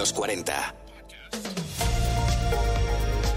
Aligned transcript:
los 0.00 0.14
40. 0.14 0.74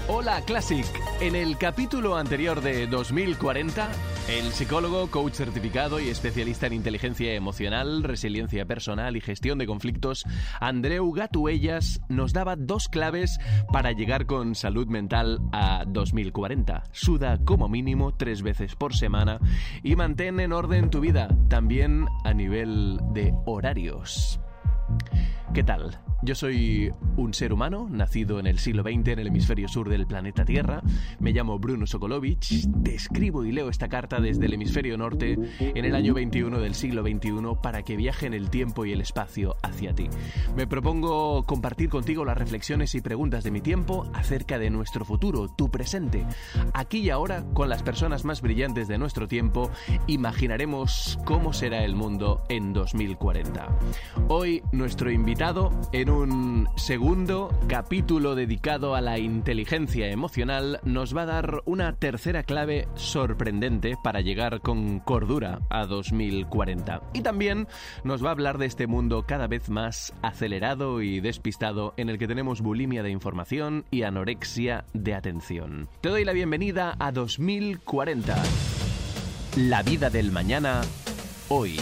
Hola 0.08 0.40
Classic. 0.46 0.86
En 1.20 1.36
el 1.36 1.58
capítulo 1.58 2.16
anterior 2.16 2.62
de 2.62 2.86
2040, 2.86 3.90
el 4.30 4.50
psicólogo, 4.50 5.10
coach 5.10 5.34
certificado 5.34 6.00
y 6.00 6.08
especialista 6.08 6.66
en 6.66 6.72
inteligencia 6.72 7.34
emocional, 7.34 8.02
resiliencia 8.02 8.64
personal 8.64 9.14
y 9.14 9.20
gestión 9.20 9.58
de 9.58 9.66
conflictos, 9.66 10.24
Andreu 10.58 11.12
Gatuellas 11.12 12.00
nos 12.08 12.32
daba 12.32 12.56
dos 12.56 12.88
claves 12.88 13.38
para 13.70 13.92
llegar 13.92 14.24
con 14.24 14.54
salud 14.54 14.86
mental 14.86 15.40
a 15.52 15.84
2040. 15.86 16.84
Suda 16.92 17.40
como 17.44 17.68
mínimo 17.68 18.14
tres 18.14 18.40
veces 18.40 18.74
por 18.74 18.96
semana 18.96 19.38
y 19.82 19.96
mantén 19.96 20.40
en 20.40 20.54
orden 20.54 20.88
tu 20.88 21.00
vida, 21.00 21.28
también 21.50 22.06
a 22.24 22.32
nivel 22.32 23.00
de 23.12 23.34
horarios. 23.44 24.40
¿Qué 25.52 25.62
tal? 25.62 26.00
Yo 26.24 26.34
soy 26.34 26.90
un 27.18 27.34
ser 27.34 27.52
humano, 27.52 27.86
nacido 27.90 28.40
en 28.40 28.46
el 28.46 28.58
siglo 28.58 28.82
XX 28.82 29.08
en 29.08 29.18
el 29.18 29.26
hemisferio 29.26 29.68
sur 29.68 29.90
del 29.90 30.06
planeta 30.06 30.46
Tierra. 30.46 30.82
Me 31.20 31.32
llamo 31.32 31.58
Bruno 31.58 31.86
Sokolovich. 31.86 32.66
Te 32.82 32.94
escribo 32.94 33.44
y 33.44 33.52
leo 33.52 33.68
esta 33.68 33.88
carta 33.88 34.20
desde 34.20 34.46
el 34.46 34.54
hemisferio 34.54 34.96
norte 34.96 35.38
en 35.60 35.84
el 35.84 35.94
año 35.94 36.14
21 36.14 36.60
del 36.60 36.74
siglo 36.74 37.02
XXI 37.02 37.58
para 37.62 37.82
que 37.82 37.98
viaje 37.98 38.24
en 38.24 38.32
el 38.32 38.48
tiempo 38.48 38.86
y 38.86 38.92
el 38.92 39.02
espacio 39.02 39.56
hacia 39.62 39.94
ti. 39.94 40.08
Me 40.56 40.66
propongo 40.66 41.44
compartir 41.44 41.90
contigo 41.90 42.24
las 42.24 42.38
reflexiones 42.38 42.94
y 42.94 43.02
preguntas 43.02 43.44
de 43.44 43.50
mi 43.50 43.60
tiempo 43.60 44.10
acerca 44.14 44.58
de 44.58 44.70
nuestro 44.70 45.04
futuro, 45.04 45.48
tu 45.48 45.70
presente. 45.70 46.24
Aquí 46.72 47.00
y 47.00 47.10
ahora, 47.10 47.44
con 47.52 47.68
las 47.68 47.82
personas 47.82 48.24
más 48.24 48.40
brillantes 48.40 48.88
de 48.88 48.96
nuestro 48.96 49.28
tiempo, 49.28 49.70
imaginaremos 50.06 51.18
cómo 51.26 51.52
será 51.52 51.84
el 51.84 51.94
mundo 51.94 52.44
en 52.48 52.72
2040. 52.72 53.68
Hoy, 54.28 54.62
nuestro 54.72 55.10
invitado 55.10 55.70
en 55.92 56.08
un 56.08 56.13
segundo 56.84 57.50
capítulo 57.66 58.34
dedicado 58.34 58.94
a 58.94 59.00
la 59.00 59.18
inteligencia 59.18 60.10
emocional 60.10 60.80
nos 60.84 61.16
va 61.16 61.22
a 61.22 61.26
dar 61.26 61.62
una 61.64 61.96
tercera 61.96 62.42
clave 62.42 62.88
sorprendente 62.94 63.94
para 64.02 64.20
llegar 64.20 64.60
con 64.60 65.00
cordura 65.00 65.60
a 65.70 65.86
2040. 65.86 67.00
Y 67.14 67.22
también 67.22 67.68
nos 68.02 68.22
va 68.22 68.28
a 68.28 68.32
hablar 68.32 68.58
de 68.58 68.66
este 68.66 68.86
mundo 68.86 69.24
cada 69.26 69.46
vez 69.46 69.70
más 69.70 70.12
acelerado 70.20 71.00
y 71.00 71.20
despistado 71.20 71.94
en 71.96 72.10
el 72.10 72.18
que 72.18 72.28
tenemos 72.28 72.60
bulimia 72.60 73.02
de 73.02 73.10
información 73.10 73.86
y 73.90 74.02
anorexia 74.02 74.84
de 74.92 75.14
atención. 75.14 75.88
Te 76.02 76.10
doy 76.10 76.26
la 76.26 76.32
bienvenida 76.32 76.96
a 76.98 77.12
2040. 77.12 78.36
La 79.56 79.82
vida 79.82 80.10
del 80.10 80.32
mañana 80.32 80.82
hoy. 81.48 81.78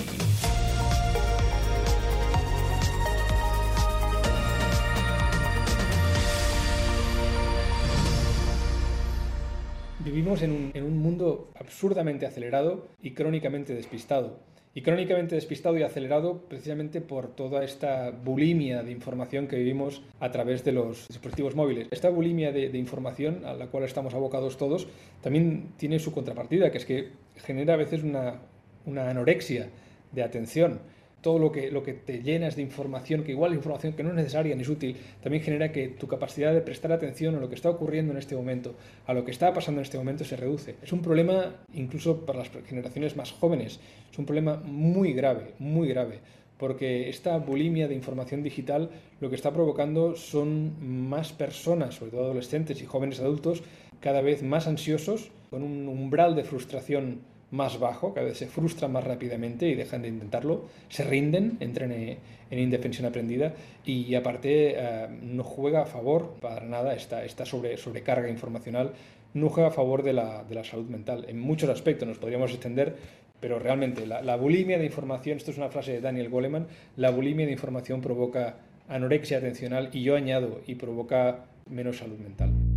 Vivimos 10.12 10.42
en 10.42 10.74
un, 10.74 10.98
mundo 10.98 11.50
absurdamente 11.58 12.26
acelerado 12.26 12.86
y 13.00 13.12
crónicamente 13.12 13.72
despistado. 13.72 14.40
Y 14.74 14.82
crónicamente 14.82 15.36
despistado 15.36 15.78
y 15.78 15.84
acelerado 15.84 16.42
precisamente 16.50 17.00
por 17.00 17.34
toda 17.34 17.64
esta 17.64 18.10
bulimia 18.10 18.82
de 18.82 18.92
información 18.92 19.48
que 19.48 19.56
vivimos 19.56 20.02
a 20.20 20.30
través 20.30 20.64
de 20.64 20.72
los 20.72 21.08
dispositivos 21.08 21.54
móviles. 21.54 21.88
Esta 21.90 22.10
bulimia 22.10 22.52
de, 22.52 22.76
información 22.76 23.46
a 23.46 23.54
la 23.54 23.68
cual 23.68 23.84
estamos 23.84 24.12
abocados 24.12 24.58
todos 24.58 24.86
también 25.22 25.68
tiene 25.78 25.98
su 25.98 26.12
contrapartida, 26.12 26.70
que 26.70 26.76
es 26.76 26.84
que 26.84 27.08
genera 27.36 27.72
a 27.72 27.78
veces 27.78 28.02
una 28.02 29.08
anorexia 29.08 29.70
de 30.12 30.22
atención 30.22 30.80
todo 31.22 31.38
lo 31.38 31.50
que, 31.50 31.70
lo 31.70 31.82
que 31.82 31.94
te 31.94 32.22
llenas 32.22 32.56
de 32.56 32.62
información, 32.62 33.22
que 33.22 33.32
igual 33.32 33.52
es 33.52 33.56
información 33.56 33.94
que 33.94 34.02
no 34.02 34.10
es 34.10 34.16
necesaria 34.16 34.54
ni 34.54 34.62
es 34.62 34.68
útil, 34.68 34.96
también 35.22 35.42
genera 35.42 35.72
que 35.72 35.88
tu 35.88 36.06
capacidad 36.06 36.52
de 36.52 36.60
prestar 36.60 36.92
atención 36.92 37.34
a 37.36 37.40
lo 37.40 37.48
que 37.48 37.54
está 37.54 37.70
ocurriendo 37.70 38.12
en 38.12 38.18
este 38.18 38.36
momento, 38.36 38.74
a 39.06 39.14
lo 39.14 39.24
que 39.24 39.30
está 39.30 39.54
pasando 39.54 39.80
en 39.80 39.84
este 39.84 39.96
momento, 39.96 40.24
se 40.24 40.36
reduce. 40.36 40.74
Es 40.82 40.92
un 40.92 41.00
problema, 41.00 41.54
incluso 41.72 42.26
para 42.26 42.40
las 42.40 42.50
generaciones 42.66 43.16
más 43.16 43.32
jóvenes, 43.32 43.80
es 44.10 44.18
un 44.18 44.26
problema 44.26 44.60
muy 44.64 45.14
grave, 45.14 45.54
muy 45.58 45.88
grave 45.88 46.18
porque 46.58 47.08
esta 47.08 47.38
bulimia 47.38 47.88
de 47.88 47.96
información 47.96 48.44
digital 48.44 48.88
lo 49.20 49.28
que 49.30 49.34
está 49.34 49.52
provocando 49.52 50.14
son 50.14 50.74
más 51.08 51.32
personas, 51.32 51.96
sobre 51.96 52.12
todo 52.12 52.26
adolescentes 52.26 52.80
y 52.80 52.86
jóvenes 52.86 53.18
adultos, 53.18 53.64
cada 53.98 54.20
vez 54.20 54.44
más 54.44 54.68
ansiosos, 54.68 55.32
con 55.50 55.64
un 55.64 55.88
umbral 55.88 56.36
de 56.36 56.44
frustración 56.44 57.20
más 57.52 57.78
bajo, 57.78 58.14
cada 58.14 58.26
vez 58.26 58.38
se 58.38 58.46
frustran 58.46 58.92
más 58.92 59.04
rápidamente 59.04 59.68
y 59.68 59.74
dejan 59.74 60.02
de 60.02 60.08
intentarlo, 60.08 60.68
se 60.88 61.04
rinden, 61.04 61.58
entran 61.60 61.92
en 61.92 62.18
indefensión 62.50 63.06
aprendida 63.06 63.54
y 63.84 64.14
aparte 64.14 64.74
eh, 64.74 65.08
no 65.22 65.44
juega 65.44 65.82
a 65.82 65.86
favor 65.86 66.34
para 66.40 66.64
nada 66.66 66.94
esta, 66.94 67.24
esta 67.24 67.44
sobre, 67.44 67.76
sobrecarga 67.76 68.28
informacional, 68.30 68.92
no 69.34 69.50
juega 69.50 69.68
a 69.68 69.72
favor 69.72 70.02
de 70.02 70.14
la, 70.14 70.44
de 70.44 70.54
la, 70.54 70.64
salud 70.64 70.88
mental. 70.88 71.26
En 71.28 71.38
muchos 71.40 71.68
aspectos 71.68 72.08
nos 72.08 72.18
podríamos 72.18 72.50
extender, 72.52 72.96
pero 73.38 73.58
realmente 73.58 74.06
la, 74.06 74.22
la 74.22 74.36
bulimia 74.36 74.78
de 74.78 74.86
información, 74.86 75.36
esto 75.36 75.50
es 75.50 75.58
una 75.58 75.68
frase 75.68 75.92
de 75.92 76.00
Daniel 76.00 76.30
Goleman, 76.30 76.66
la 76.96 77.10
bulimia 77.10 77.44
de 77.44 77.52
información 77.52 78.00
provoca 78.00 78.56
anorexia 78.88 79.38
atencional 79.38 79.90
y 79.92 80.02
yo 80.02 80.16
añado 80.16 80.62
y 80.66 80.76
provoca 80.76 81.44
menos 81.68 81.98
salud 81.98 82.18
mental. 82.18 82.71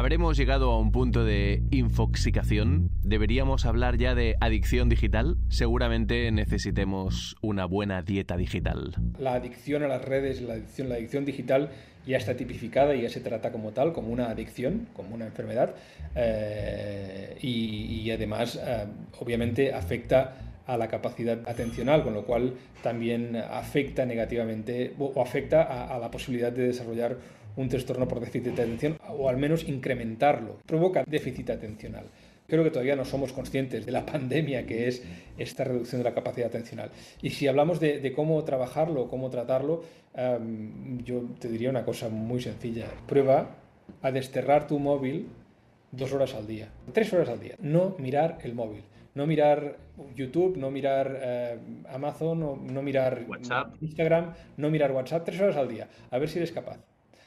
¿Habremos 0.00 0.38
llegado 0.38 0.70
a 0.70 0.78
un 0.78 0.92
punto 0.92 1.26
de 1.26 1.62
infoxicación? 1.70 2.88
¿Deberíamos 3.02 3.66
hablar 3.66 3.98
ya 3.98 4.14
de 4.14 4.34
adicción 4.40 4.88
digital? 4.88 5.36
Seguramente 5.50 6.32
necesitemos 6.32 7.36
una 7.42 7.66
buena 7.66 8.00
dieta 8.00 8.38
digital. 8.38 8.94
La 9.18 9.34
adicción 9.34 9.82
a 9.82 9.88
las 9.88 10.02
redes, 10.02 10.40
la 10.40 10.54
adicción, 10.54 10.88
la 10.88 10.94
adicción 10.94 11.26
digital 11.26 11.68
ya 12.06 12.16
está 12.16 12.34
tipificada 12.34 12.94
y 12.94 13.02
ya 13.02 13.10
se 13.10 13.20
trata 13.20 13.52
como 13.52 13.72
tal, 13.72 13.92
como 13.92 14.08
una 14.08 14.30
adicción, 14.30 14.88
como 14.94 15.14
una 15.14 15.26
enfermedad 15.26 15.74
eh, 16.14 17.36
y, 17.42 18.10
además 18.10 18.56
eh, 18.56 18.86
obviamente 19.18 19.74
afecta 19.74 20.34
a 20.66 20.78
la 20.78 20.88
capacidad 20.88 21.40
atencional, 21.46 22.04
con 22.04 22.14
lo 22.14 22.24
cual 22.24 22.54
también 22.82 23.36
afecta 23.36 24.06
negativamente 24.06 24.94
o 24.98 25.20
afecta 25.20 25.62
a 25.94 25.98
la 25.98 26.10
posibilidad 26.10 26.52
de 26.52 26.68
desarrollar 26.68 27.18
un 27.56 27.68
trastorno 27.68 28.06
por 28.08 28.20
déficit 28.20 28.54
de 28.54 28.62
atención 28.62 28.98
o 29.08 29.28
al 29.28 29.36
menos 29.36 29.68
incrementarlo. 29.68 30.58
Provoca 30.66 31.04
déficit 31.06 31.50
atencional. 31.50 32.06
Creo 32.46 32.64
que 32.64 32.70
todavía 32.70 32.96
no 32.96 33.04
somos 33.04 33.32
conscientes 33.32 33.86
de 33.86 33.92
la 33.92 34.04
pandemia 34.12 34.66
que 34.66 34.88
es 34.88 35.02
esta 35.38 35.64
reducción 35.64 36.00
de 36.00 36.08
la 36.08 36.14
capacidad 36.14 36.48
atencional. 36.48 36.90
Y 37.22 37.30
si 37.30 37.46
hablamos 37.46 37.78
de, 37.78 38.00
de 38.00 38.12
cómo 38.12 38.42
trabajarlo, 38.44 39.08
cómo 39.08 39.30
tratarlo, 39.30 39.82
um, 40.16 40.98
yo 41.04 41.22
te 41.38 41.48
diría 41.48 41.70
una 41.70 41.84
cosa 41.84 42.08
muy 42.08 42.40
sencilla. 42.40 42.86
Prueba 43.06 43.56
a 44.02 44.10
desterrar 44.10 44.66
tu 44.66 44.78
móvil 44.78 45.28
dos 45.92 46.12
horas 46.12 46.34
al 46.34 46.46
día, 46.46 46.68
tres 46.92 47.12
horas 47.12 47.28
al 47.28 47.40
día. 47.40 47.54
No 47.60 47.96
mirar 47.98 48.38
el 48.42 48.54
móvil, 48.54 48.82
no 49.14 49.26
mirar 49.26 49.76
YouTube, 50.14 50.56
no 50.56 50.70
mirar 50.70 51.18
eh, 51.20 51.58
Amazon, 51.88 52.40
no, 52.40 52.56
no 52.56 52.82
mirar 52.82 53.24
WhatsApp. 53.28 53.74
Instagram, 53.80 54.34
no 54.56 54.70
mirar 54.70 54.92
WhatsApp, 54.92 55.24
tres 55.24 55.40
horas 55.40 55.56
al 55.56 55.68
día. 55.68 55.88
A 56.10 56.18
ver 56.18 56.28
si 56.28 56.38
eres 56.38 56.52
capaz. 56.52 56.78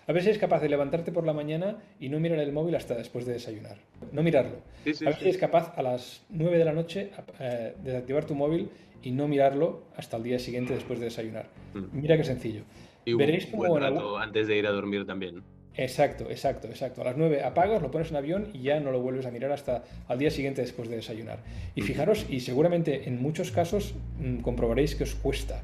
A 0.08 0.12
ver 0.12 0.22
si 0.22 0.30
eres 0.30 0.40
capaz 0.40 0.62
de 0.62 0.70
levantarte 0.70 1.12
por 1.12 1.26
la 1.26 1.34
mañana 1.34 1.78
y 2.00 2.10
no 2.10 2.20
mirar 2.20 2.40
el 2.40 2.52
móvil 2.52 2.76
hasta 2.76 2.96
después 2.96 3.26
de 3.26 3.34
desayunar. 3.34 3.78
No 4.12 4.22
mirarlo. 4.24 4.58
Sí, 4.84 4.94
sí, 4.94 5.06
a 5.06 5.10
ver 5.10 5.18
si 5.18 5.24
eres 5.26 5.38
capaz 5.38 5.74
a 5.78 5.82
las 5.82 6.24
9 6.30 6.58
de 6.58 6.66
la 6.66 6.74
noche 6.74 7.12
eh, 7.40 7.74
de 7.82 7.92
desactivar 7.92 8.26
tu 8.26 8.36
móvil 8.36 8.70
y 9.02 9.12
no 9.12 9.28
mirarlo 9.28 9.84
hasta 9.96 10.18
el 10.18 10.24
día 10.24 10.40
siguiente 10.40 10.74
después 10.74 11.00
de 11.00 11.06
desayunar. 11.06 11.48
Mm. 11.74 11.84
Mira 12.02 12.18
qué 12.18 12.24
sencillo. 12.24 12.64
Y 13.06 13.14
un 13.14 13.20
Veréis 13.20 13.50
buen 13.52 13.70
cómo 13.72 13.78
en 13.78 13.84
rato 13.94 14.06
algún- 14.08 14.22
antes 14.22 14.48
de 14.48 14.58
ir 14.58 14.68
a 14.68 14.72
dormir 14.72 15.06
también. 15.06 15.42
Exacto, 15.76 16.30
exacto, 16.30 16.68
exacto. 16.68 17.02
A 17.02 17.06
las 17.06 17.18
9 17.18 17.42
apagas, 17.42 17.82
lo 17.82 17.90
pones 17.90 18.12
en 18.12 18.18
avión 18.18 18.50
y 18.54 18.62
ya 18.62 18.80
no 18.80 18.92
lo 18.92 19.02
vuelves 19.02 19.26
a 19.26 19.32
mirar 19.32 19.52
hasta 19.52 19.84
al 20.08 20.20
día 20.20 20.30
siguiente 20.30 20.62
después 20.62 20.88
de 20.88 20.98
desayunar. 20.98 21.40
Y 21.76 21.82
Mm. 21.82 21.86
fijaros, 21.86 22.26
y 22.30 22.42
seguramente 22.42 23.08
en 23.10 23.22
muchos 23.22 23.52
casos 23.52 23.96
mm, 24.20 24.38
comprobaréis 24.42 24.96
que 24.96 25.04
os 25.04 25.16
cuesta 25.16 25.62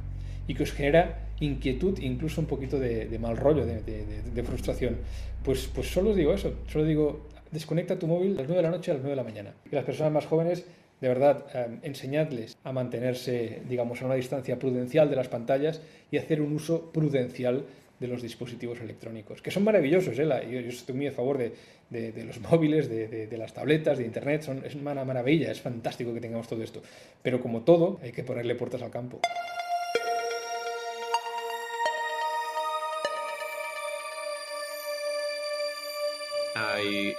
y 0.49 0.55
que 0.55 0.63
os 0.63 0.71
genera 0.73 1.29
inquietud, 1.39 1.99
incluso 2.01 2.41
un 2.41 2.47
poquito 2.47 2.79
de, 2.79 3.05
de 3.07 3.19
mal 3.19 3.37
rollo, 3.37 3.65
de, 3.65 3.81
de- 3.83 4.03
de- 4.33 4.43
frustración. 4.43 4.97
Pues, 5.43 5.69
pues 5.73 5.87
solo 5.87 6.09
os 6.09 6.15
digo 6.17 6.33
eso, 6.33 6.53
solo 6.67 6.83
digo, 6.85 7.27
desconecta 7.51 7.99
tu 7.99 8.07
móvil 8.07 8.33
a 8.33 8.41
las 8.41 8.47
9 8.47 8.55
de 8.57 8.63
la 8.63 8.71
noche 8.75 8.89
a 8.91 8.95
las 8.95 9.03
9 9.03 9.11
de 9.11 9.15
la 9.23 9.23
mañana. 9.29 9.53
Y 9.71 9.75
las 9.75 9.85
personas 9.85 10.11
más 10.11 10.25
jóvenes, 10.25 10.65
de 11.01 11.07
verdad, 11.07 11.45
eh, 11.53 11.77
enseñadles 11.83 12.57
a 12.63 12.71
mantenerse, 12.73 13.61
digamos, 13.69 14.01
a 14.01 14.05
una 14.05 14.15
distancia 14.15 14.57
prudencial 14.57 15.09
de 15.09 15.15
las 15.15 15.27
pantallas 15.29 15.81
y 16.11 16.17
hacer 16.17 16.41
un 16.41 16.51
uso 16.53 16.91
prudencial 16.91 17.63
de 17.99 18.07
los 18.07 18.21
dispositivos 18.21 18.79
electrónicos, 18.81 19.41
que 19.41 19.51
son 19.51 19.63
maravillosos, 19.63 20.17
¿eh? 20.17 20.25
La- 20.25 20.43
yo, 20.43 20.59
yo 20.61 20.69
estoy 20.69 20.95
muy 20.95 21.07
a 21.07 21.11
favor 21.11 21.37
de, 21.37 21.51
de- 21.91 22.11
de 22.11 22.23
los 22.25 22.39
móviles, 22.41 22.89
de- 22.89 23.27
de 23.27 23.37
las 23.37 23.53
tabletas, 23.53 23.97
de 23.99 24.05
Internet, 24.05 24.41
son, 24.41 24.63
es 24.65 24.73
una 24.73 25.05
maravilla, 25.05 25.51
es 25.51 25.61
fantástico 25.61 26.13
que 26.13 26.21
tengamos 26.21 26.47
todo 26.47 26.63
esto, 26.63 26.81
pero 27.21 27.39
como 27.39 27.61
todo, 27.61 27.99
hay 28.01 28.11
que 28.13 28.23
ponerle 28.23 28.55
puertas 28.55 28.81
al 28.81 28.89
campo. 28.89 29.19
Hay 36.79 37.13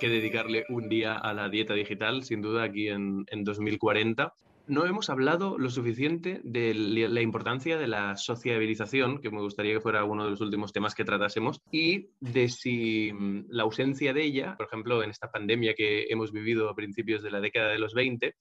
que 0.00 0.08
dedicarle 0.08 0.64
un 0.68 0.88
día 0.88 1.14
a 1.14 1.32
la 1.32 1.48
dieta 1.48 1.74
digital, 1.74 2.24
sin 2.24 2.42
duda, 2.42 2.64
aquí 2.64 2.88
en, 2.88 3.24
en 3.28 3.44
2040. 3.44 4.34
no 4.66 4.84
hemos 4.84 5.10
hablado 5.10 5.58
lo 5.58 5.70
suficiente 5.70 6.40
de 6.42 6.74
la 6.74 7.20
importancia 7.20 7.78
de 7.78 7.86
la 7.86 8.16
sociabilización, 8.16 9.20
que 9.20 9.30
me 9.30 9.40
gustaría 9.40 9.74
que 9.74 9.80
fuera 9.80 10.02
uno 10.02 10.24
de 10.24 10.30
los 10.30 10.40
últimos 10.40 10.72
temas 10.72 10.96
que 10.96 11.04
tratásemos, 11.04 11.60
y 11.70 12.08
de 12.18 12.48
si 12.48 13.12
mm, 13.12 13.44
la 13.48 13.62
ausencia 13.62 14.12
de 14.12 14.24
ella, 14.24 14.56
por 14.56 14.66
ejemplo, 14.66 15.04
en 15.04 15.10
esta 15.10 15.30
pandemia 15.30 15.74
que 15.74 16.06
hemos 16.08 16.32
vivido 16.32 16.68
a 16.68 16.74
principios 16.74 17.22
de 17.22 17.30
la 17.30 17.40
década 17.40 17.70
de 17.70 17.78
los 17.78 17.94
20, 17.94 18.34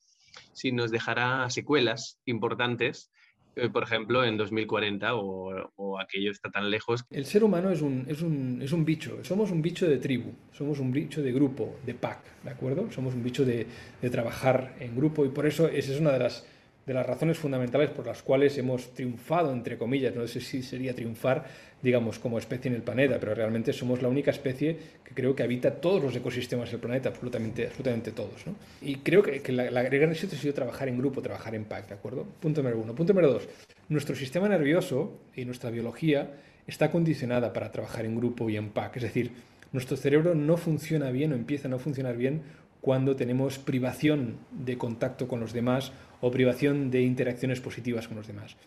si 0.54 0.72
nos 0.72 0.90
dejará 0.90 1.48
secuelas 1.52 2.20
importantes 2.26 3.12
eh, 3.56 3.70
por 3.70 3.84
ejemplo, 3.84 4.24
en 4.24 4.38
2040 4.38 5.16
o, 5.16 6.00
aquello 6.00 6.30
está 6.30 6.52
tan 6.52 6.70
lejos. 6.70 7.06
El 7.10 7.26
ser 7.26 7.44
humano 7.44 7.72
es 7.72 7.82
un, 7.82 8.06
es, 8.08 8.22
un, 8.22 8.62
es 8.62 8.74
un, 8.74 8.84
bicho, 8.84 9.24
somos 9.24 9.50
un 9.52 9.62
bicho 9.62 9.88
de 9.88 9.98
tribu, 9.98 10.34
somos 10.52 10.80
un 10.80 10.92
bicho 10.92 11.22
de 11.22 11.32
grupo, 11.32 11.78
de 11.86 11.94
pack, 11.94 12.44
¿de 12.44 12.50
acuerdo? 12.50 12.92
Somos 12.92 13.14
un 13.14 13.24
bicho 13.24 13.46
de, 13.46 13.66
de 14.02 14.10
trabajar 14.10 14.76
en 14.80 14.96
grupo 14.96 15.26
y 15.26 15.30
por 15.30 15.46
eso 15.46 15.68
esa 15.70 15.94
es 15.94 16.00
una 16.00 16.12
de 16.12 16.20
las 16.20 16.46
de 16.86 16.94
las 16.94 17.06
razones 17.06 17.38
fundamentales 17.38 17.90
por 17.90 18.06
las 18.06 18.22
cuales 18.22 18.58
hemos 18.58 18.94
triunfado, 18.94 19.52
entre 19.52 19.78
comillas, 19.78 20.16
no 20.16 20.28
sé 20.28 20.40
si 20.40 20.62
sería 20.62 20.94
triunfar, 20.94 21.46
digamos, 21.82 22.20
como 22.20 22.38
especie 22.38 22.70
en 22.70 22.76
el 22.76 22.84
planeta, 22.84 23.20
pero 23.20 23.34
realmente 23.34 23.74
somos 23.74 24.02
la 24.02 24.08
única 24.08 24.32
especie 24.32 24.78
que 25.04 25.14
creo 25.14 25.36
que 25.36 25.44
habita 25.44 25.72
todos 25.72 26.04
los 26.04 26.16
ecosistemas 26.16 26.70
del 26.70 26.80
planeta, 26.80 27.10
absolutamente, 27.10 27.66
absolutamente 27.66 28.12
todos. 28.12 28.46
¿no? 28.46 28.56
Y 28.82 28.98
creo 28.98 29.24
que, 29.24 29.42
que 29.42 29.52
la, 29.52 29.84
gran 29.84 30.12
éxito 30.12 30.36
ha 30.36 30.40
sido 30.40 30.54
trabajar 30.54 30.88
en 30.88 30.98
grupo, 30.98 31.22
trabajar 31.22 31.56
en 31.56 31.66
pack, 31.66 31.88
¿de 31.88 31.96
acuerdo? 31.96 32.26
Punto 32.40 32.62
número 32.62 32.80
uno. 32.80 32.94
Punto 32.94 33.14
número 33.14 33.34
dos. 33.34 33.48
Nuestro 33.90 34.16
sistema 34.16 34.48
nervioso 34.48 35.20
y 35.36 35.46
nuestra 35.46 35.72
biología 35.72 36.34
está 36.68 36.92
condicionada 36.92 37.52
para 37.52 37.72
trabajar 37.72 38.06
en 38.06 38.16
grupo 38.16 38.50
y 38.50 38.58
en 38.58 38.70
pack, 38.70 38.98
es 38.98 39.04
decir, 39.04 39.32
nuestro 39.72 39.98
cerebro 39.98 40.36
no 40.36 40.56
funciona 40.58 41.12
bien 41.12 41.34
o 41.34 41.36
empieza 41.36 41.68
a 41.68 41.72
no 41.72 41.80
funcionar 41.80 42.16
bien 42.16 42.42
cuando 42.86 43.16
tenemos 43.16 43.58
privación 43.58 44.38
de 44.52 44.78
contacto 44.78 45.28
con 45.28 45.40
los 45.40 45.54
demás 45.54 45.92
o 46.22 46.30
privación 46.30 46.92
de 46.92 47.02
interacciones 47.02 47.60
positivas 47.60 48.08
con 48.08 48.16
los 48.16 48.28
demás. 48.28 48.58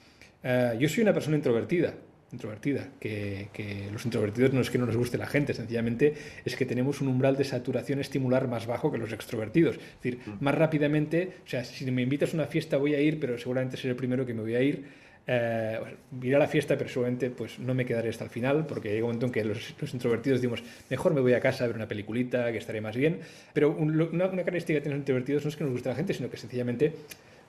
Eh, 0.43 0.75
yo 0.81 0.88
soy 0.88 1.05
una 1.05 1.15
persona 1.15 1.37
introvertida, 1.37 1.94
introvertida, 2.32 2.88
que, 2.99 3.47
los 3.93 4.05
introvertidos 4.05 4.53
no 4.53 4.61
es 4.61 4.70
que 4.70 4.79
no 4.79 4.87
nos 4.87 4.97
guste 4.97 5.19
la 5.19 5.29
gente, 5.29 5.55
sencillamente 5.55 6.15
es 6.44 6.56
que 6.56 6.67
tenemos 6.67 7.00
un 7.00 7.06
umbral 7.06 7.37
de 7.37 7.44
saturación 7.44 8.00
estimular 8.00 8.49
más 8.49 8.67
bajo 8.67 8.91
que 8.91 8.99
los 8.99 9.12
extrovertidos. 9.12 9.76
Es 9.76 10.03
decir, 10.03 10.19
mm. 10.26 10.43
más 10.43 10.56
rápidamente, 10.56 11.35
o 11.47 11.49
sea, 11.49 11.62
si 11.62 11.88
me 11.88 12.03
invitas 12.03 12.32
a 12.32 12.38
una 12.38 12.47
fiesta 12.47 12.76
voy 12.76 12.97
a 12.97 13.00
ir, 13.00 13.20
pero 13.20 13.38
seguramente 13.38 13.76
seré 13.76 13.91
el 13.91 13.97
primero 13.97 14.26
que 14.26 14.35
me 14.35 14.43
voy 14.43 14.56
a 14.56 14.62
ir. 14.62 14.85
Eh, 15.31 15.79
iré 16.23 16.37
a 16.37 16.39
la 16.39 16.49
fiesta, 16.49 16.79
pero 16.79 16.89
seguramente 16.89 17.29
pues, 17.29 17.59
no 17.59 17.75
me 17.75 17.85
quedaré 17.85 18.09
hasta 18.09 18.25
el 18.25 18.31
final, 18.31 18.67
porque 18.67 18.89
llega 18.89 19.05
un 19.05 19.11
momento 19.11 19.27
en 19.27 19.33
que 19.33 19.45
los, 19.45 19.75
introvertidos 19.93 20.41
decimos, 20.41 20.63
mejor 20.89 21.13
me 21.13 21.21
voy 21.21 21.35
a 21.35 21.41
casa 21.41 21.65
a 21.65 21.67
ver 21.67 21.77
una 21.77 21.87
peliculita, 21.87 22.51
que 22.51 22.57
estaré 22.57 22.81
más 22.81 22.97
bien. 22.97 23.21
Pero 23.53 23.77
una, 23.77 24.09
característica 24.31 24.79
que 24.79 24.81
tienen 24.81 24.99
los 24.99 25.03
introvertidos 25.03 25.45
no 25.45 25.51
es 25.51 25.57
que 25.57 25.65
nos 25.65 25.73
guste 25.75 25.91
la 25.91 25.97
gente, 25.97 26.15
sino 26.15 26.31
que 26.31 26.39
sencillamente 26.39 26.95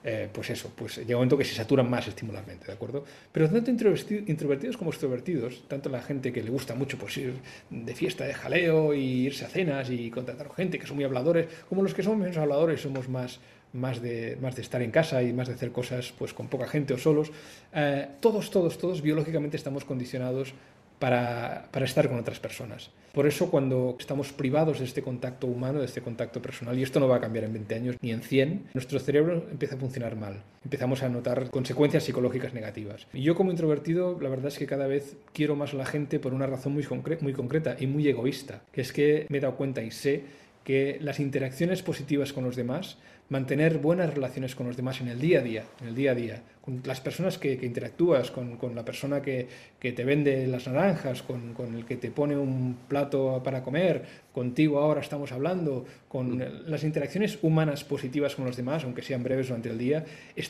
eh, 0.04 0.28
pues 0.30 0.50
eso, 0.50 0.70
pues 0.76 0.96
llega 0.96 1.10
un 1.10 1.20
momento 1.20 1.38
que 1.38 1.44
se 1.44 1.54
saturan 1.54 1.88
más 1.88 2.06
estimularmente, 2.06 2.66
¿de 2.66 2.72
acuerdo? 2.72 3.04
Pero 3.32 3.48
tanto 3.48 3.70
introvertidos 3.70 4.76
como 4.76 4.90
extrovertidos, 4.90 5.62
tanto 5.66 5.88
la 5.88 6.02
gente 6.02 6.32
que 6.32 6.42
le 6.42 6.50
gusta 6.50 6.74
mucho 6.74 6.98
pues, 6.98 7.16
ir 7.16 7.34
de 7.70 7.94
fiesta, 7.94 8.24
de 8.24 8.34
jaleo, 8.34 8.92
y 8.92 9.26
irse 9.26 9.46
a 9.46 9.48
cenas 9.48 9.90
y 9.90 10.10
contratar 10.10 10.50
gente, 10.54 10.78
que 10.78 10.86
son 10.86 10.96
muy 10.96 11.04
habladores, 11.04 11.48
como 11.68 11.82
los 11.82 11.94
que 11.94 12.02
somos 12.02 12.18
menos 12.18 12.36
habladores, 12.36 12.80
somos 12.80 13.08
más, 13.08 13.40
más, 13.72 14.00
de, 14.00 14.36
más 14.40 14.56
de 14.56 14.62
estar 14.62 14.82
en 14.82 14.90
casa 14.90 15.22
y 15.22 15.32
más 15.32 15.48
de 15.48 15.54
hacer 15.54 15.72
cosas 15.72 16.12
pues, 16.18 16.34
con 16.34 16.48
poca 16.48 16.66
gente 16.66 16.94
o 16.94 16.98
solos, 16.98 17.30
eh, 17.74 18.08
todos, 18.20 18.50
todos, 18.50 18.78
todos 18.78 19.02
biológicamente 19.02 19.56
estamos 19.56 19.84
condicionados 19.84 20.54
para, 20.98 21.68
para, 21.70 21.86
estar 21.86 22.08
con 22.08 22.18
otras 22.18 22.38
personas. 22.40 22.90
Por 23.12 23.26
eso 23.26 23.50
cuando 23.50 23.96
estamos 23.98 24.32
privados 24.32 24.78
de 24.78 24.84
este 24.84 25.02
contacto 25.02 25.46
humano, 25.46 25.80
de 25.80 25.86
este 25.86 26.02
contacto 26.02 26.42
personal, 26.42 26.78
y 26.78 26.82
esto 26.82 27.00
no 27.00 27.08
va 27.08 27.16
a 27.16 27.20
cambiar 27.20 27.44
en 27.44 27.54
20 27.54 27.74
años 27.74 27.96
ni 28.02 28.12
en 28.12 28.20
100, 28.20 28.68
nuestro 28.74 29.00
cerebro 29.00 29.46
empieza 29.50 29.76
a 29.76 29.78
funcionar 29.78 30.14
mal. 30.14 30.42
Empezamos 30.62 31.02
a 31.02 31.08
notar 31.08 31.50
consecuencias 31.50 32.04
psicológicas 32.04 32.52
negativas. 32.52 33.06
Y 33.14 33.22
yo 33.22 33.34
como 33.34 33.50
introvertido, 33.50 34.18
la 34.20 34.28
verdad 34.28 34.48
es 34.48 34.58
que 34.58 34.66
cada 34.66 34.86
vez 34.86 35.16
quiero 35.32 35.56
más 35.56 35.72
a 35.72 35.78
la 35.78 35.86
gente 35.86 36.20
por 36.20 36.34
una 36.34 36.46
razón 36.46 36.74
muy, 36.74 36.86
muy 37.22 37.32
concreta 37.32 37.76
y 37.80 37.86
muy 37.86 38.06
egoísta, 38.06 38.60
que 38.70 38.82
es 38.82 38.92
que 38.92 39.26
me 39.30 39.38
he 39.38 39.40
dado 39.40 39.56
cuenta 39.56 39.82
y 39.82 39.90
sé 39.90 40.24
que 40.64 40.98
las 41.00 41.18
interacciones 41.18 41.82
positivas 41.82 42.34
con 42.34 42.44
los 42.44 42.56
demás 42.56 42.98
mantener 43.30 43.78
buenas 43.78 44.12
relaciones 44.12 44.54
con 44.54 44.66
los 44.66 44.76
demás 44.76 45.00
en 45.00 45.08
el 45.08 45.20
día 45.20 45.38
a 45.38 45.42
día, 45.42 45.64
en 45.80 45.88
el 45.88 45.94
día 45.94 46.10
a 46.10 46.14
día, 46.14 46.42
con 46.60 46.82
las 46.84 47.00
personas 47.00 47.38
que, 47.38 47.52
interactúas, 47.62 48.30
con, 48.30 48.58
la 48.74 48.84
persona 48.84 49.22
que, 49.22 49.46
te 49.80 50.04
vende 50.04 50.46
las 50.48 50.66
naranjas, 50.66 51.22
con, 51.22 51.54
el 51.74 51.86
que 51.86 51.96
te 51.96 52.10
pone 52.10 52.36
un 52.36 52.76
plato 52.88 53.40
para 53.42 53.62
comer, 53.62 54.04
contigo 54.32 54.80
ahora 54.80 55.00
estamos 55.00 55.30
hablando, 55.30 55.86
con 56.08 56.38
mm. 56.38 56.42
las 56.66 56.82
interacciones 56.82 57.38
humanas 57.40 57.84
positivas 57.84 58.34
con 58.34 58.44
los 58.44 58.56
demás, 58.56 58.82
aunque 58.84 59.02
sean 59.02 59.22
breves 59.22 59.48
durante 59.48 59.70
el 59.70 59.78
día, 59.78 60.04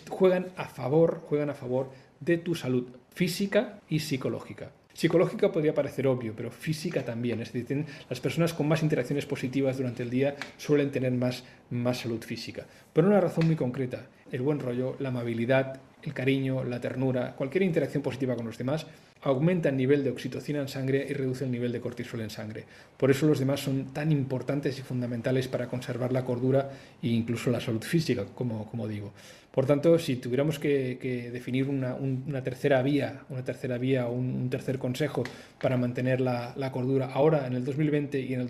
juegan 0.08 0.46
a 0.56 0.64
favor, 0.64 1.20
juegan 1.28 1.50
a 1.50 1.54
favor 1.54 1.90
de 2.18 2.38
tu 2.38 2.54
salud 2.54 2.88
física 3.12 3.78
y 3.90 4.00
psicológica. 4.00 4.70
Psicológica 5.00 5.50
podría 5.50 5.72
parecer 5.72 6.06
obvio, 6.06 6.34
pero 6.36 6.50
física 6.50 7.02
también. 7.02 7.40
Es 7.40 7.54
decir, 7.54 7.86
las 8.10 8.20
personas 8.20 8.52
con 8.52 8.68
más 8.68 8.82
interacciones 8.82 9.24
positivas 9.24 9.78
durante 9.78 10.02
el 10.02 10.10
día 10.10 10.36
suelen 10.58 10.90
tener 10.90 11.10
más, 11.12 11.42
más 11.70 12.00
salud 12.00 12.22
física. 12.22 12.66
Por 12.92 13.06
una 13.06 13.18
razón 13.18 13.46
muy 13.46 13.56
concreta, 13.56 14.08
el 14.30 14.42
buen 14.42 14.58
rollo, 14.58 14.96
la 14.98 15.08
amabilidad, 15.08 15.80
el 16.02 16.12
cariño, 16.12 16.64
la 16.64 16.82
ternura, 16.82 17.34
cualquier 17.34 17.62
interacción 17.62 18.02
positiva 18.02 18.36
con 18.36 18.44
los 18.44 18.58
demás 18.58 18.86
aumenta 19.22 19.68
el 19.68 19.76
nivel 19.76 20.02
de 20.02 20.10
oxitocina 20.10 20.60
en 20.60 20.68
sangre 20.68 21.06
y 21.08 21.12
reduce 21.12 21.44
el 21.44 21.50
nivel 21.50 21.72
de 21.72 21.80
cortisol 21.80 22.20
en 22.20 22.30
sangre. 22.30 22.64
Por 22.96 23.10
eso 23.10 23.26
los 23.26 23.38
demás 23.38 23.60
son 23.60 23.92
tan 23.92 24.12
importantes 24.12 24.78
y 24.78 24.82
fundamentales 24.82 25.48
para 25.48 25.68
conservar 25.68 26.12
la 26.12 26.24
cordura 26.24 26.70
e 27.02 27.08
incluso 27.08 27.50
la 27.50 27.60
salud 27.60 27.82
física, 27.82 28.24
como, 28.34 28.88
digo. 28.88 29.12
Por 29.50 29.66
tanto, 29.66 29.98
si 29.98 30.16
tuviéramos 30.16 30.58
que, 30.58 31.30
definir 31.32 31.68
una, 31.68 32.42
tercera 32.42 32.82
vía, 32.82 33.22
una 33.28 33.44
tercera 33.44 33.78
vía 33.78 34.06
o 34.06 34.12
un, 34.12 34.48
tercer 34.48 34.78
consejo 34.78 35.24
para 35.60 35.76
mantener 35.76 36.20
la, 36.20 36.70
cordura 36.72 37.12
ahora 37.12 37.46
en 37.46 37.54
el 37.54 37.64
2020 37.64 38.20
y 38.20 38.34
en 38.34 38.40
el, 38.42 38.48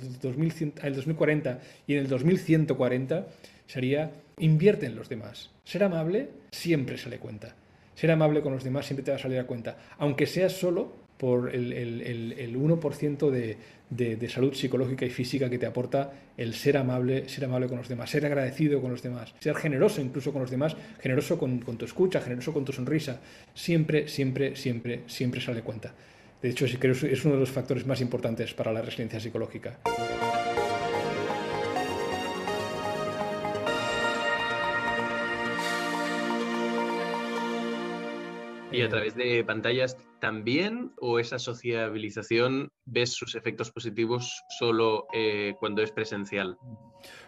el 0.83 0.95
2040 0.95 1.61
y 1.87 1.95
en 1.95 1.99
el 2.01 2.09
2140, 2.09 3.27
sería 3.67 4.11
invierte 4.39 4.87
en 4.87 4.97
los 4.97 5.09
demás. 5.09 5.51
Ser 5.65 5.85
amable 5.85 6.29
siempre 6.51 6.99
se 6.99 7.09
le 7.09 7.19
cuenta. 7.19 7.55
Ser 8.01 8.11
amable 8.11 8.41
con 8.41 8.55
los 8.55 8.65
demás 8.65 8.87
siempre 8.87 9.05
te 9.05 9.11
va 9.11 9.19
a 9.19 9.21
salir 9.21 9.39
a 9.39 9.45
cuenta, 9.45 9.77
aunque 9.99 10.27
sea 10.27 10.49
solo 10.49 10.91
por 11.19 11.55
el, 11.55 11.71
el, 11.75 12.57
1% 12.57 13.29
de, 13.29 13.59
de, 13.91 14.29
salud 14.31 14.55
psicológica 14.55 15.05
y 15.05 15.11
física 15.11 15.51
que 15.51 15.59
te 15.59 15.67
aporta 15.67 16.11
el 16.39 16.55
ser 16.55 16.79
amable, 16.79 17.29
ser 17.29 17.45
amable 17.45 17.69
con 17.69 17.77
los 17.77 17.91
demás, 17.91 18.09
ser 18.09 18.25
agradecido 18.25 18.81
con 18.81 18.91
los 18.91 19.03
demás, 19.03 19.35
ser 19.39 19.55
generoso 19.55 20.01
incluso 20.01 20.33
con 20.33 20.41
los 20.41 20.51
demás, 20.51 20.79
generoso 20.99 21.39
con, 21.39 21.59
con 21.59 21.77
tu 21.77 21.85
escucha, 21.85 22.23
generoso 22.23 22.55
con 22.55 22.65
tu 22.65 22.73
sonrisa. 22.73 23.21
Siempre, 23.53 24.09
siempre, 24.09 24.57
siempre, 24.57 25.03
siempre 25.07 25.43
sale 25.43 25.61
cuenta. 25.61 25.93
De 26.41 26.49
hecho, 26.49 26.65
creo 26.79 26.95
que 26.99 27.13
es 27.13 27.25
uno 27.27 27.35
de 27.35 27.41
los 27.41 27.51
factores 27.51 27.87
más 27.87 28.01
importantes 28.01 28.55
para 28.55 28.73
la 28.73 28.81
resiliencia 28.81 29.21
psicológica. 29.21 29.79
¿Y 38.73 38.83
a 38.83 38.89
través 38.89 39.17
de 39.17 39.43
pantallas 39.45 39.97
también 40.21 40.93
o 40.99 41.19
esa 41.19 41.41
sociabilización 41.41 42.71
ves 42.85 43.13
sus 43.13 43.35
efectos 43.35 43.73
positivos 43.73 44.43
solo 44.59 45.07
eh, 45.13 45.55
cuando 45.59 45.83
es 45.83 45.91
presencial? 45.91 46.57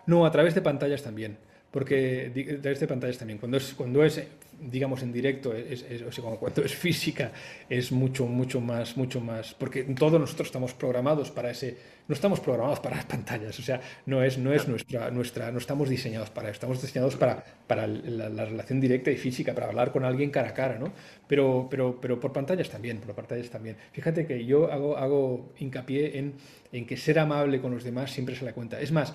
No, 0.06 0.24
a 0.24 0.30
través 0.30 0.54
de 0.54 0.62
pantallas 0.62 1.02
también. 1.02 1.40
Porque 1.72 2.30
de 2.30 2.86
pantallas 2.86 3.18
también. 3.18 3.38
Cuando 3.38 3.56
es, 3.56 3.74
cuando 3.74 4.04
es 4.04 4.22
digamos, 4.70 5.02
en 5.02 5.12
directo, 5.12 5.52
es, 5.54 5.82
o 6.02 6.12
sea, 6.12 6.24
cuando 6.36 6.62
es 6.62 6.74
física, 6.74 7.32
es 7.68 7.90
mucho, 7.90 8.26
mucho 8.26 8.60
más, 8.60 8.96
mucho 8.96 9.20
más, 9.20 9.54
porque 9.54 9.82
todos 9.82 10.20
nosotros 10.20 10.48
estamos 10.48 10.72
programados 10.74 11.30
para 11.30 11.50
ese, 11.50 11.76
no 12.06 12.14
estamos 12.14 12.38
programados 12.38 12.78
para 12.80 12.96
las 12.96 13.04
pantallas, 13.06 13.58
o 13.58 13.62
sea, 13.62 13.80
no 14.06 14.22
es, 14.22 14.38
no 14.38 14.52
es 14.52 14.68
nuestra, 14.68 15.10
nuestra, 15.10 15.50
no 15.50 15.58
estamos 15.58 15.88
diseñados 15.88 16.30
para 16.30 16.48
eso, 16.48 16.54
estamos 16.54 16.80
diseñados 16.80 17.16
para, 17.16 17.42
para 17.66 17.86
la, 17.86 18.44
relación 18.44 18.80
directa 18.80 19.10
y 19.10 19.16
física, 19.16 19.52
para 19.52 19.66
hablar 19.66 19.90
con 19.90 20.04
alguien 20.04 20.30
cara 20.30 20.50
a 20.50 20.54
cara, 20.54 20.78
¿no? 20.78 20.92
Pero, 21.26 21.66
pero, 21.70 22.00
pero 22.00 22.20
por 22.20 22.32
pantallas 22.32 22.70
también, 22.70 22.98
por 22.98 23.14
pantallas 23.14 23.50
también. 23.50 23.76
Fíjate 23.92 24.26
que 24.26 24.44
yo 24.44 24.70
hago, 24.70 24.96
hago 24.96 25.52
hincapié 25.58 26.18
en, 26.18 26.34
en 26.72 26.86
que 26.86 26.96
ser 26.96 27.18
amable 27.18 27.60
con 27.60 27.72
los 27.72 27.82
demás 27.82 28.12
siempre 28.12 28.36
se 28.36 28.44
la 28.44 28.52
cuenta. 28.52 28.80
Es 28.80 28.92
más, 28.92 29.12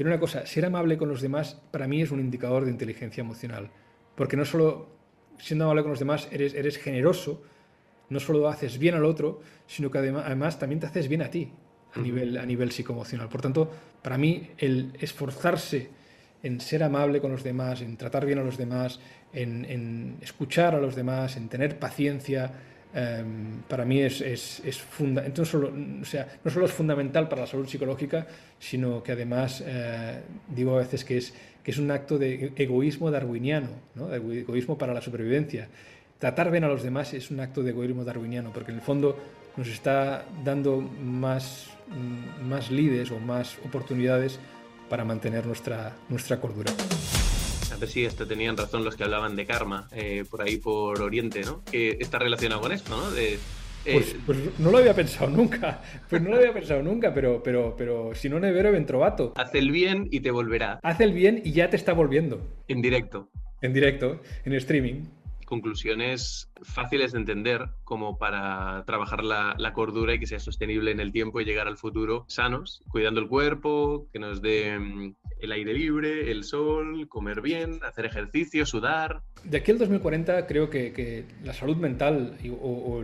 tiene 0.00 0.12
una 0.12 0.18
cosa, 0.18 0.46
ser 0.46 0.64
amable 0.64 0.96
con 0.96 1.10
los 1.10 1.20
demás 1.20 1.60
para 1.70 1.86
mí 1.86 2.00
es 2.00 2.10
un 2.10 2.20
indicador 2.20 2.64
de 2.64 2.70
inteligencia 2.70 3.20
emocional. 3.20 3.70
Porque 4.14 4.34
no 4.34 4.46
solo 4.46 4.88
siendo 5.36 5.66
amable 5.66 5.82
con 5.82 5.90
los 5.90 5.98
demás 5.98 6.26
eres, 6.32 6.54
eres 6.54 6.78
generoso, 6.78 7.42
no 8.08 8.18
solo 8.18 8.48
haces 8.48 8.78
bien 8.78 8.94
al 8.94 9.04
otro, 9.04 9.42
sino 9.66 9.90
que 9.90 9.98
además, 9.98 10.58
también 10.58 10.80
te 10.80 10.86
haces 10.86 11.06
bien 11.06 11.20
a 11.20 11.28
ti 11.28 11.52
a 11.94 12.00
nivel, 12.00 12.38
a 12.38 12.46
nivel 12.46 12.72
psicoemocional. 12.72 13.28
Por 13.28 13.42
tanto, 13.42 13.70
para 14.00 14.16
mí 14.16 14.48
el 14.56 14.94
esforzarse 14.98 15.90
en 16.42 16.62
ser 16.62 16.82
amable 16.82 17.20
con 17.20 17.30
los 17.30 17.44
demás, 17.44 17.82
en 17.82 17.98
tratar 17.98 18.24
bien 18.24 18.38
a 18.38 18.42
los 18.42 18.56
demás, 18.56 19.00
en, 19.34 20.16
escuchar 20.22 20.74
a 20.74 20.80
los 20.80 20.96
demás, 20.96 21.36
en 21.36 21.50
tener 21.50 21.78
paciencia, 21.78 22.50
em, 22.94 23.62
para 23.68 23.84
mí 23.84 24.00
es, 24.00 24.20
es, 24.20 24.62
es 24.64 24.82
no, 25.00 25.44
solo, 25.44 25.72
o 26.00 26.04
sea, 26.04 26.28
no 26.44 26.50
solo 26.50 26.66
es 26.66 26.72
fundamental 26.72 27.28
para 27.28 27.42
la 27.42 27.46
salud 27.46 27.66
psicológica, 27.66 28.26
sino 28.58 29.02
que 29.02 29.12
además 29.12 29.62
eh, 29.66 30.20
digo 30.48 30.74
a 30.76 30.78
veces 30.78 31.04
que 31.04 31.18
es, 31.18 31.34
que 31.62 31.70
es 31.70 31.78
un 31.78 31.90
acto 31.90 32.18
de 32.18 32.52
egoísmo 32.56 33.10
darwiniano, 33.10 33.68
¿no? 33.94 34.08
de 34.08 34.40
egoísmo 34.40 34.78
para 34.78 34.94
la 34.94 35.00
supervivencia. 35.00 35.68
Tratar 36.18 36.50
bien 36.50 36.64
a 36.64 36.68
los 36.68 36.82
demás 36.82 37.14
es 37.14 37.30
un 37.30 37.40
acto 37.40 37.62
de 37.62 37.70
egoísmo 37.70 38.04
darwiniano, 38.04 38.52
porque 38.52 38.72
en 38.72 38.78
el 38.78 38.82
fondo 38.82 39.16
nos 39.56 39.68
está 39.68 40.24
dando 40.44 40.80
más, 40.80 41.68
más 42.42 42.70
lides 42.70 43.10
o 43.10 43.18
más 43.18 43.58
oportunidades 43.64 44.38
para 44.88 45.04
mantener 45.04 45.46
nuestra, 45.46 45.96
nuestra 46.08 46.40
cordura. 46.40 46.72
A 47.80 47.84
ver 47.84 47.88
si 47.88 48.04
esto 48.04 48.26
tenían 48.26 48.58
razón 48.58 48.84
los 48.84 48.94
que 48.94 49.04
hablaban 49.04 49.34
de 49.36 49.46
karma 49.46 49.88
eh, 49.92 50.26
por 50.28 50.42
ahí 50.42 50.58
por 50.58 51.00
Oriente, 51.00 51.40
¿no? 51.40 51.64
Que 51.64 51.96
está 51.98 52.18
relacionado 52.18 52.60
con 52.60 52.72
esto, 52.72 52.94
¿no? 52.94 53.10
De, 53.10 53.38
eh, 53.86 53.94
pues, 53.94 54.16
pues, 54.26 54.38
no 54.58 54.70
lo 54.70 54.76
había 54.76 54.92
pensado 54.92 55.30
nunca. 55.34 55.80
Pues 56.10 56.20
no 56.20 56.28
lo 56.28 56.36
había 56.36 56.52
pensado 56.52 56.82
nunca, 56.82 57.14
pero, 57.14 57.42
pero, 57.42 57.74
pero 57.78 58.14
si 58.14 58.28
no 58.28 58.38
nevero, 58.38 58.70
ven 58.70 58.84
trovato. 58.84 59.32
Haz 59.34 59.54
el 59.54 59.70
bien 59.70 60.08
y 60.10 60.20
te 60.20 60.30
volverá. 60.30 60.78
Haz 60.82 61.00
el 61.00 61.14
bien 61.14 61.40
y 61.42 61.52
ya 61.52 61.70
te 61.70 61.76
está 61.76 61.94
volviendo. 61.94 62.46
En 62.68 62.82
directo. 62.82 63.30
En 63.62 63.72
directo, 63.72 64.20
en 64.44 64.52
streaming 64.52 65.04
conclusiones 65.50 66.48
fáciles 66.62 67.10
de 67.12 67.18
entender 67.18 67.68
como 67.82 68.18
para 68.18 68.84
trabajar 68.86 69.24
la, 69.24 69.72
cordura 69.74 70.14
y 70.14 70.20
que 70.20 70.26
sea 70.26 70.38
sostenible 70.38 70.92
en 70.92 71.00
el 71.00 71.12
tiempo 71.12 71.40
y 71.40 71.44
llegar 71.44 71.66
al 71.66 71.76
futuro 71.76 72.24
sanos, 72.28 72.82
cuidando 72.88 73.20
el 73.20 73.28
cuerpo, 73.28 74.08
que 74.12 74.18
nos 74.20 74.40
dé 74.40 74.78
mm, 74.78 75.14
el 75.40 75.52
aire 75.52 75.74
libre, 75.74 76.30
el 76.30 76.44
sol, 76.44 77.08
comer 77.08 77.40
bien, 77.40 77.80
hacer 77.82 78.06
ejercicio, 78.06 78.64
sudar. 78.64 79.22
De 79.42 79.58
aquí 79.58 79.72
al 79.72 79.78
2040 79.78 80.46
creo 80.46 80.70
que, 80.70 81.24
la 81.42 81.52
salud 81.52 81.76
mental 81.76 82.36
o, 82.62 83.02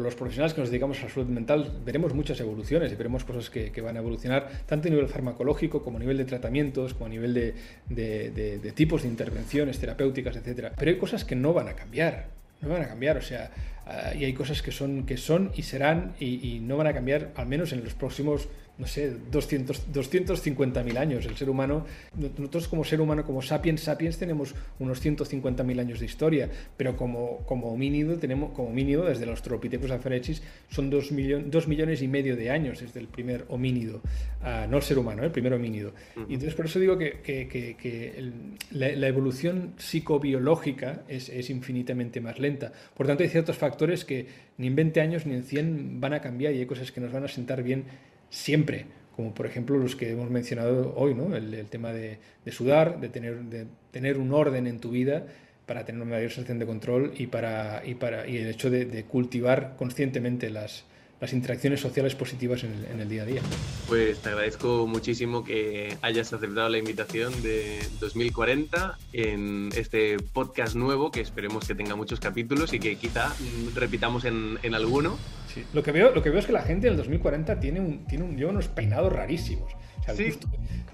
los 0.00 0.14
profesionales 0.14 0.54
que 0.54 0.60
nos 0.60 0.70
dedicamos 0.70 0.98
a 1.00 1.04
la 1.04 1.10
salud 1.10 1.28
mental 1.28 1.70
veremos 1.84 2.14
muchas 2.14 2.40
evoluciones 2.40 2.90
y 2.92 2.94
veremos 2.94 3.24
cosas 3.24 3.50
que, 3.50 3.80
van 3.82 3.96
a 3.96 4.00
evolucionar 4.00 4.48
tanto 4.66 4.88
a 4.88 4.90
nivel 4.90 5.08
farmacológico 5.08 5.82
como 5.82 5.98
a 5.98 6.00
nivel 6.00 6.16
de 6.16 6.24
tratamientos, 6.24 6.94
como 6.94 7.06
a 7.06 7.08
nivel 7.10 7.34
de, 7.34 8.72
tipos 8.74 9.02
de 9.02 9.08
intervenciones 9.08 9.78
terapéuticas, 9.78 10.36
etc. 10.36 10.72
Pero 10.78 10.90
hay 10.90 10.98
cosas 10.98 11.24
que 11.24 11.36
no 11.36 11.52
van 11.52 11.68
a 11.68 11.74
cambiar, 11.74 12.28
no 12.62 12.70
van 12.70 12.82
a 12.82 12.88
cambiar, 12.88 13.18
o 13.18 13.22
sea, 13.22 13.50
ah, 13.86 14.12
y 14.14 14.24
hay 14.24 14.32
cosas 14.32 14.62
que 14.62 14.72
son, 14.72 15.04
que 15.04 15.16
son 15.16 15.50
y 15.54 15.62
serán 15.62 16.14
y, 16.18 16.56
y 16.56 16.60
no 16.60 16.76
van 16.76 16.86
a 16.86 16.92
cambiar 16.94 17.32
al 17.36 17.46
menos 17.46 17.72
en 17.72 17.84
los 17.84 17.94
próximos 17.94 18.48
no 18.78 18.86
sé, 18.86 19.12
200, 19.30 19.92
250.000 19.92 20.96
años. 20.96 21.26
El 21.26 21.36
ser 21.36 21.50
humano, 21.50 21.84
nosotros 22.16 22.68
como 22.68 22.84
ser 22.84 23.00
humano, 23.00 23.24
como 23.24 23.42
sapiens 23.42 23.82
sapiens, 23.82 24.18
tenemos 24.18 24.54
unos 24.78 25.04
150.000 25.04 25.80
años 25.80 26.00
de 26.00 26.06
historia, 26.06 26.50
pero 26.76 26.96
como, 26.96 27.38
como 27.46 27.68
homínido, 27.72 28.16
tenemos, 28.16 28.52
como 28.52 28.70
homínido, 28.70 29.04
desde 29.04 29.26
los 29.26 29.42
Tropithecus 29.42 29.90
afarensis, 29.90 30.42
son 30.68 30.90
2 30.90 31.12
millones 31.12 32.02
y 32.02 32.08
medio 32.08 32.34
de 32.34 32.50
años 32.50 32.80
desde 32.80 32.98
el 32.98 33.08
primer 33.08 33.44
homínido, 33.48 34.00
ah, 34.42 34.66
no 34.68 34.78
el 34.78 34.82
ser 34.82 34.98
humano, 34.98 35.22
¿eh? 35.22 35.26
el 35.26 35.32
primer 35.32 35.52
homínido. 35.52 35.92
Y 36.16 36.34
entonces 36.34 36.54
por 36.54 36.66
eso 36.66 36.80
digo 36.80 36.96
que, 36.96 37.20
que, 37.20 37.46
que, 37.48 38.32
la, 38.70 39.06
evolución 39.06 39.74
psicobiológica 39.76 41.02
es, 41.06 41.28
es 41.28 41.50
infinitamente 41.50 42.20
más 42.20 42.38
lenta. 42.38 42.72
Por 42.96 43.06
tanto, 43.06 43.22
hay 43.22 43.28
ciertos 43.28 43.56
factores 43.56 43.71
que 43.76 44.26
ni 44.58 44.66
en 44.68 44.76
20 44.76 45.00
años 45.00 45.26
ni 45.26 45.34
en 45.34 45.44
100 45.44 46.00
van 46.00 46.12
a 46.12 46.20
cambiar 46.20 46.54
y 46.54 46.58
hay 46.58 46.66
cosas 46.66 46.92
que 46.92 47.00
nos 47.00 47.12
van 47.12 47.24
a 47.24 47.28
sentar 47.28 47.62
bien 47.62 47.84
siempre, 48.30 48.86
como 49.16 49.34
por 49.34 49.46
ejemplo 49.46 49.78
los 49.78 49.96
que 49.96 50.10
hemos 50.10 50.30
mencionado 50.30 50.94
hoy, 50.96 51.14
¿no? 51.14 51.34
el, 51.36 51.66
tema 51.66 51.92
de, 51.92 52.18
sudar, 52.50 53.00
de 53.00 53.08
tener, 53.08 53.42
de 53.44 53.66
tener 53.90 54.18
un 54.18 54.32
orden 54.32 54.66
en 54.66 54.78
tu 54.78 54.90
vida 54.90 55.26
para 55.66 55.84
tener 55.84 56.02
una 56.02 56.10
mayor 56.10 56.30
sensación 56.30 56.58
de 56.58 56.66
control 56.66 57.12
y, 57.16 57.26
para, 57.28 57.82
y, 57.84 57.94
para, 57.94 58.26
y 58.28 58.38
el 58.38 58.48
hecho 58.48 58.70
de 58.70 59.04
cultivar 59.04 59.74
conscientemente 59.76 60.50
las, 60.50 60.84
las 61.22 61.32
interacciones 61.32 61.78
sociales 61.78 62.16
positivas 62.16 62.64
en 62.64 63.00
el, 63.00 63.08
día 63.08 63.22
a 63.22 63.24
día. 63.24 63.42
Pues 63.86 64.18
te 64.18 64.30
agradezco 64.30 64.88
muchísimo 64.88 65.44
que 65.44 65.96
hayas 66.02 66.32
aceptado 66.32 66.68
la 66.68 66.78
invitación 66.78 67.32
de 67.44 67.78
2040 68.00 68.98
en 69.12 69.68
este 69.76 70.16
podcast 70.32 70.74
nuevo 70.74 71.12
que 71.12 71.20
esperemos 71.20 71.64
que 71.68 71.76
tenga 71.76 71.94
muchos 71.94 72.18
capítulos 72.18 72.72
y 72.72 72.80
que 72.80 72.96
quizá 72.96 73.32
repitamos 73.76 74.24
en, 74.24 74.58
en 74.64 74.74
alguno. 74.74 75.16
Sí. 75.54 75.62
Lo, 75.72 75.84
que 75.84 75.92
veo, 75.92 76.12
lo 76.12 76.24
que 76.24 76.30
veo 76.30 76.40
es 76.40 76.46
que 76.46 76.52
la 76.52 76.62
gente 76.62 76.88
en 76.88 76.94
el 76.94 76.96
2040 76.96 77.60
tiene, 77.60 77.78
un, 77.78 78.04
tiene 78.06 78.24
un, 78.24 78.36
lleva 78.36 78.50
unos 78.50 78.66
peinados 78.66 79.12
rarísimos. 79.12 79.70
Sí. 80.14 80.32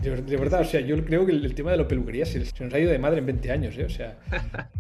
de, 0.03 0.37
verdad, 0.37 0.61
o 0.61 0.65
sea, 0.65 0.81
yo 0.81 1.03
creo 1.05 1.27
que 1.27 1.33
el, 1.33 1.55
tema 1.55 1.71
de 1.71 1.79
la 1.79 1.89
peluquería 1.89 2.27
se, 2.27 2.45
se, 2.45 2.65
nos 2.65 2.73
ha 2.75 2.79
ido 2.79 2.91
de 2.91 2.99
madre 2.99 3.19
en 3.19 3.27
20 3.27 3.51
años, 3.51 3.77
¿eh? 3.79 3.85
O 3.85 3.91
sea, 3.91 4.19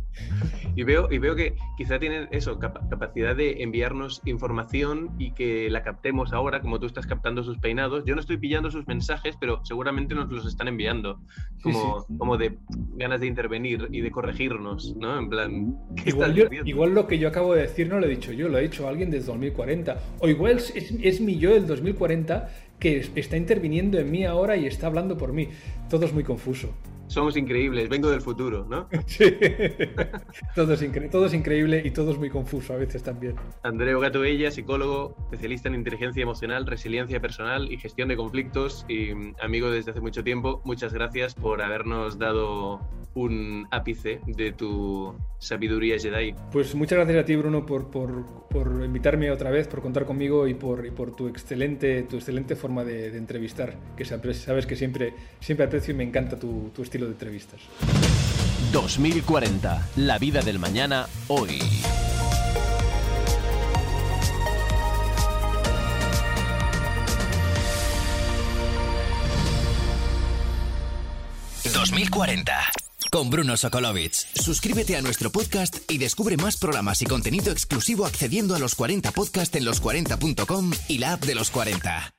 y, 0.76 0.82
veo, 0.82 1.08
y 1.10 1.18
veo 1.18 1.34
que 1.34 1.54
quizá 1.76 1.98
tienen 1.98 2.28
eso, 2.30 2.58
capacidad 2.58 3.34
de 3.34 3.62
enviarnos 3.62 4.22
información 4.24 5.10
y 5.18 5.32
que 5.32 5.70
la 5.70 5.82
captemos 5.82 6.32
ahora, 6.32 6.60
como 6.60 6.78
tú 6.78 6.86
estás 6.86 7.06
captando 7.06 7.42
sus 7.42 7.58
peinados. 7.58 8.04
Yo 8.04 8.14
no 8.14 8.20
estoy 8.20 8.36
pillando 8.36 8.70
sus 8.70 8.86
mensajes, 8.86 9.36
pero 9.40 9.64
seguramente 9.64 10.14
nos 10.14 10.30
los 10.30 10.46
están 10.46 10.68
enviando, 10.68 11.20
como, 11.62 12.06
como 12.18 12.36
de 12.36 12.58
ganas 12.96 13.20
de 13.20 13.26
intervenir 13.26 13.88
y 13.90 14.00
de 14.00 14.10
corregirnos, 14.10 14.96
¿no? 14.96 15.18
En 15.18 15.28
plan, 15.28 15.76
igual, 16.04 16.94
lo 16.94 17.06
que 17.06 17.18
yo 17.18 17.28
acabo 17.28 17.54
de 17.54 17.62
decir 17.62 17.88
no 17.88 17.98
lo 17.98 18.06
he 18.06 18.10
dicho 18.10 18.32
yo, 18.32 18.48
lo 18.48 18.58
ha 18.58 18.60
dicho 18.60 18.88
alguien 18.88 19.10
desde 19.10 19.26
2040. 19.26 19.98
O 20.20 20.28
igual 20.28 20.58
es, 20.58 20.70
es 20.74 21.20
mi 21.20 21.38
yo 21.38 21.52
del 21.54 21.66
2040 21.66 22.48
que 22.78 23.10
está 23.16 23.36
interviniendo 23.36 23.98
en 23.98 24.10
mí 24.10 24.24
ahora 24.24 24.56
y 24.56 24.66
está 24.66 24.86
hablando 24.86 25.16
por 25.16 25.32
mí. 25.32 25.48
Todo 25.88 26.06
es 26.06 26.12
muy 26.12 26.24
confuso 26.24 26.72
somos 27.08 27.36
increíbles, 27.36 27.88
vengo 27.88 28.10
del 28.10 28.20
futuro, 28.20 28.66
¿no? 28.68 28.88
Sí, 29.06 29.24
todo 30.54 30.74
es, 30.74 31.10
todo 31.10 31.26
es 31.26 31.34
increíble 31.34 31.82
y 31.84 31.90
todo 31.90 32.12
es 32.12 32.18
muy 32.18 32.30
confuso 32.30 32.74
a 32.74 32.76
veces 32.76 33.02
también. 33.02 33.34
Andreu 33.62 34.00
Gatobella, 34.00 34.50
psicólogo, 34.50 35.16
especialista 35.24 35.68
en 35.68 35.74
inteligencia 35.74 36.22
emocional, 36.22 36.66
resiliencia 36.66 37.20
personal 37.20 37.72
y 37.72 37.78
gestión 37.78 38.08
de 38.08 38.16
conflictos 38.16 38.84
y 38.88 39.10
amigo 39.42 39.70
desde 39.70 39.92
hace 39.92 40.00
mucho 40.00 40.22
tiempo, 40.22 40.60
muchas 40.64 40.92
gracias 40.92 41.34
por 41.34 41.62
habernos 41.62 42.18
dado 42.18 42.80
un 43.14 43.66
ápice 43.70 44.20
de 44.26 44.52
tu 44.52 45.14
sabiduría 45.38 45.98
Jedi. 45.98 46.34
Pues 46.52 46.74
muchas 46.74 46.98
gracias 46.98 47.22
a 47.22 47.24
ti, 47.24 47.36
Bruno, 47.36 47.66
por, 47.66 47.90
por, 47.90 48.24
por 48.48 48.84
invitarme 48.84 49.30
otra 49.30 49.50
vez, 49.50 49.66
por 49.66 49.80
contar 49.80 50.04
conmigo 50.04 50.46
y 50.46 50.54
por, 50.54 50.86
y 50.86 50.90
por 50.90 51.14
tu, 51.14 51.28
excelente, 51.28 52.02
tu 52.02 52.16
excelente 52.16 52.56
forma 52.56 52.84
de, 52.84 53.16
entrevistar, 53.16 53.76
que 53.96 54.04
sabes 54.04 54.66
que 54.66 54.76
siempre, 54.76 55.14
siempre 55.40 55.66
aprecio 55.66 55.94
y 55.94 55.96
me 55.96 56.04
encanta 56.04 56.38
tu, 56.38 56.70
tu 56.74 56.82
estilo 56.82 56.97
de 57.06 57.12
entrevistas. 57.12 57.60
2040, 58.72 59.88
la 59.96 60.18
vida 60.18 60.42
del 60.42 60.58
mañana, 60.58 61.06
hoy. 61.28 61.60
...2040 71.64 72.88
con 73.10 73.30
Bruno 73.30 73.56
Sokolovic. 73.56 74.12
Suscríbete 74.12 74.96
a 74.96 75.02
nuestro 75.02 75.30
podcast 75.30 75.78
y 75.90 75.98
descubre 75.98 76.36
más 76.36 76.56
programas 76.56 77.00
y 77.02 77.06
contenido 77.06 77.52
exclusivo 77.52 78.06
accediendo 78.06 78.54
a 78.54 78.58
los 78.58 78.74
40 78.74 79.12
podcast 79.12 79.54
en 79.56 79.64
los40.com 79.64 80.72
y 80.88 80.98
la 80.98 81.14
app 81.14 81.24
de 81.24 81.34
los 81.34 81.50
40. 81.50 82.17